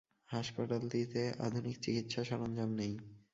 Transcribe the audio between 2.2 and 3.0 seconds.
সরঞ্জাম নেই।